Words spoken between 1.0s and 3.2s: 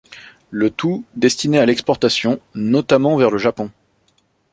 destiné à l’exportation, notamment